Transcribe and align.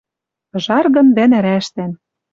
Ыжаргын 0.55 1.07
дӓ 1.15 1.25
нӓрӓштӓн. 1.31 1.91